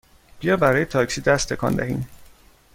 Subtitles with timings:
[0.39, 2.07] بیا برای تاکسی دست تکان دهیم!